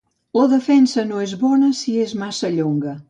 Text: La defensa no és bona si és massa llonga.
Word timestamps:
La 0.37 0.45
defensa 0.53 1.03
no 1.09 1.21
és 1.25 1.35
bona 1.43 1.69
si 1.81 1.95
és 2.07 2.17
massa 2.23 2.53
llonga. 2.57 2.97